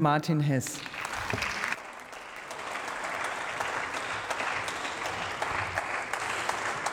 [0.00, 0.78] Martin Hess.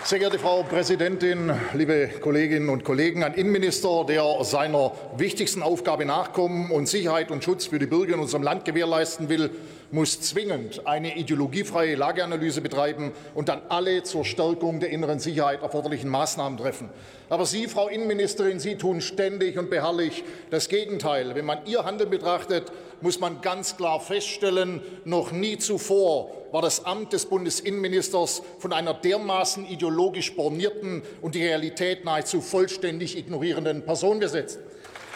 [0.06, 6.72] Sehr geehrte Frau Präsidentin, liebe Kolleginnen und Kollegen, ein Innenminister, der seiner wichtigsten Aufgabe nachkommen
[6.72, 9.52] und Sicherheit und Schutz für die Bürger in unserem Land gewährleisten will,
[9.92, 16.10] muss zwingend eine ideologiefreie Lageanalyse betreiben und dann alle zur Stärkung der inneren Sicherheit erforderlichen
[16.10, 16.90] Maßnahmen treffen.
[17.30, 21.34] Aber Sie, Frau Innenministerin, Sie tun ständig und beharrlich das Gegenteil.
[21.34, 22.72] Wenn man Ihr Handeln betrachtet,
[23.06, 28.96] muss man ganz klar feststellen, noch nie zuvor war das Amt des Bundesinnenministers von einer
[28.96, 34.58] dermaßen ideologisch bornierten und die Realität nahezu vollständig ignorierenden Person besetzt.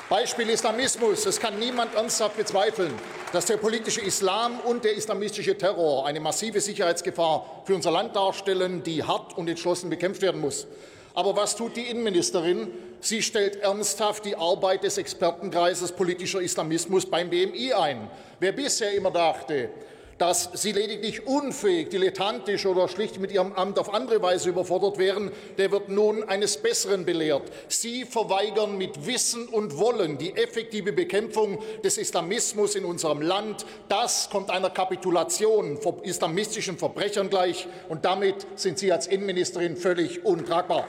[0.07, 1.25] Beispiel Islamismus.
[1.25, 2.93] Es kann niemand ernsthaft bezweifeln,
[3.33, 8.83] dass der politische Islam und der islamistische Terror eine massive Sicherheitsgefahr für unser Land darstellen,
[8.83, 10.67] die hart und entschlossen bekämpft werden muss.
[11.13, 12.67] Aber was tut die Innenministerin?
[13.01, 18.09] Sie stellt ernsthaft die Arbeit des Expertenkreises politischer Islamismus beim BMI ein.
[18.39, 19.69] Wer bisher immer dachte,
[20.19, 25.31] dass sie lediglich unfähig, dilettantisch oder schlicht mit ihrem Amt auf andere Weise überfordert wären,
[25.57, 27.43] der wird nun eines Besseren belehrt.
[27.69, 33.65] Sie verweigern mit Wissen und Wollen die effektive Bekämpfung des Islamismus in unserem Land.
[33.87, 40.25] Das kommt einer Kapitulation vor islamistischen Verbrechern gleich, und damit sind Sie als Innenministerin völlig
[40.25, 40.87] untragbar.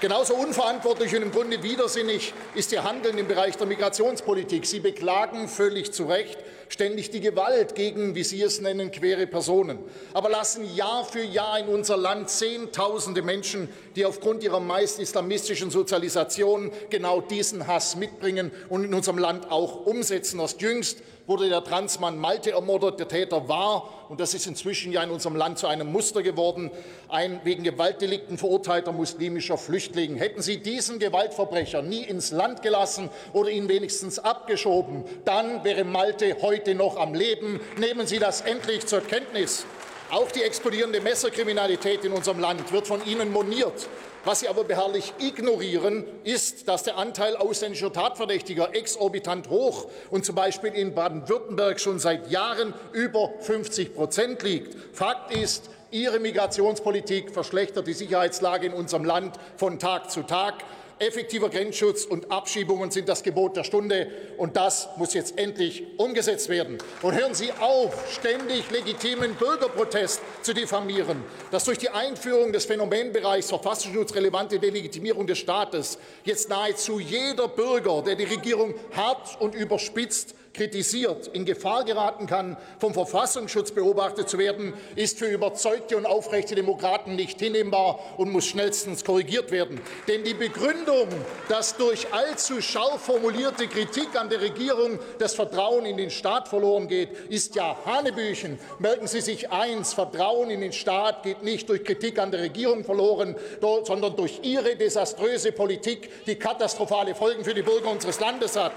[0.00, 4.64] Genauso unverantwortlich und im Grunde widersinnig ist Ihr Handeln im Bereich der Migrationspolitik.
[4.64, 6.38] Sie beklagen völlig zu Recht
[6.70, 9.78] ständig die Gewalt gegen, wie Sie es nennen, quere Personen,
[10.14, 15.70] aber lassen Jahr für Jahr in unser Land Zehntausende Menschen, die aufgrund ihrer meist islamistischen
[15.70, 20.40] Sozialisation genau diesen Hass mitbringen und in unserem Land auch umsetzen.
[20.40, 22.98] Erst jüngst wurde der Transmann Malte ermordet.
[22.98, 26.72] Der Täter war, und das ist inzwischen ja in unserem Land zu einem Muster geworden,
[27.08, 30.16] ein wegen Gewaltdelikten verurteilter muslimischer Flüchtling.
[30.16, 36.36] Hätten Sie diesen Gewaltverbrecher nie ins Land gelassen oder ihn wenigstens abgeschoben, dann wäre Malte
[36.42, 37.60] heute noch am Leben.
[37.78, 39.64] Nehmen Sie das endlich zur Kenntnis.
[40.10, 43.88] Auch die explodierende Messerkriminalität in unserem Land wird von Ihnen moniert.
[44.24, 50.34] Was Sie aber beharrlich ignorieren, ist, dass der Anteil ausländischer Tatverdächtiger exorbitant hoch und zum
[50.34, 54.76] Beispiel in Baden-Württemberg schon seit Jahren über 50 Prozent liegt.
[54.94, 60.54] Fakt ist, Ihre Migrationspolitik verschlechtert die Sicherheitslage in unserem Land von Tag zu Tag.
[61.00, 66.50] Effektiver Grenzschutz und Abschiebungen sind das Gebot der Stunde, und das muss jetzt endlich umgesetzt
[66.50, 66.76] werden.
[67.00, 73.48] Und hören Sie auf, ständig legitimen Bürgerprotest zu diffamieren, dass durch die Einführung des Phänomenbereichs
[73.48, 81.28] verfassungsschutzrelevante Delegitimierung des Staates jetzt nahezu jeder Bürger, der die Regierung hart und überspitzt kritisiert,
[81.28, 87.14] in Gefahr geraten kann, vom Verfassungsschutz beobachtet zu werden, ist für überzeugte und aufrechte Demokraten
[87.14, 89.80] nicht hinnehmbar und muss schnellstens korrigiert werden.
[90.08, 91.08] Denn die Begründung,
[91.48, 96.88] dass durch allzu scharf formulierte Kritik an der Regierung das Vertrauen in den Staat verloren
[96.88, 98.58] geht, ist ja Hanebüchen.
[98.78, 102.84] Merken Sie sich eins, Vertrauen in den Staat geht nicht durch Kritik an der Regierung
[102.84, 103.36] verloren,
[103.84, 108.72] sondern durch Ihre desaströse Politik, die katastrophale Folgen für die Bürger unseres Landes hat.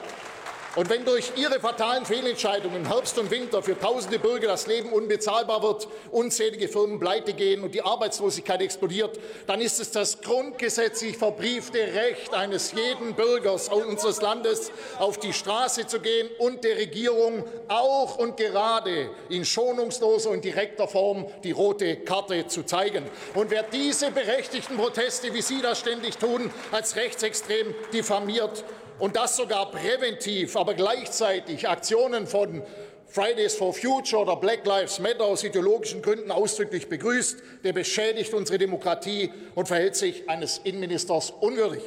[0.75, 5.61] Und wenn durch Ihre fatalen Fehlentscheidungen Herbst und Winter für tausende Bürger das Leben unbezahlbar
[5.61, 11.77] wird, unzählige Firmen pleite gehen und die Arbeitslosigkeit explodiert, dann ist es das grundgesetzlich verbriefte
[11.77, 18.17] Recht eines jeden Bürgers unseres Landes, auf die Straße zu gehen und der Regierung auch
[18.17, 23.03] und gerade in schonungsloser und direkter Form die rote Karte zu zeigen.
[23.35, 28.63] Und wer diese berechtigten Proteste, wie Sie das ständig tun, als rechtsextrem diffamiert,
[28.99, 32.61] und das sogar präventiv, aber gleichzeitig Aktionen von
[33.07, 38.57] Fridays for Future oder Black Lives Matter aus ideologischen Gründen ausdrücklich begrüßt, der beschädigt unsere
[38.57, 41.83] Demokratie und verhält sich eines Innenministers unwürdig.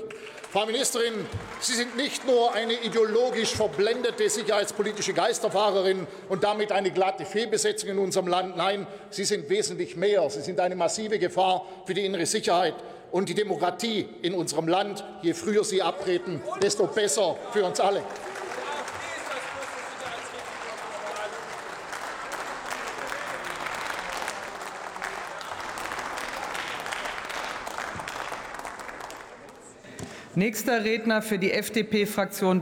[0.53, 1.27] Frau Ministerin,
[1.61, 7.99] Sie sind nicht nur eine ideologisch verblendete sicherheitspolitische Geisterfahrerin und damit eine glatte Fehlbesetzung in
[7.99, 8.57] unserem Land.
[8.57, 10.31] Nein, Sie sind wesentlich mehr.
[10.31, 12.75] Sie sind eine massive Gefahr für die innere Sicherheit
[13.11, 15.05] und die Demokratie in unserem Land.
[15.23, 18.03] Je früher Sie abtreten, desto besser für uns alle.
[30.39, 32.61] Nächster Redner für die FDP-Fraktion